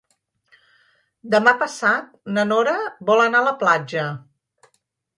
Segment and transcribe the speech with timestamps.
[1.35, 2.09] Demà passat
[2.39, 2.75] na Nora
[3.13, 4.11] vol anar a la platja.